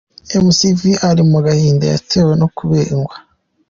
Mc 0.45 0.59
V 0.79 0.81
ari 1.09 1.21
mu 1.31 1.37
gahinda 1.45 1.85
yatewe 1.93 2.31
no 2.41 2.47
kubengwa. 2.57 3.15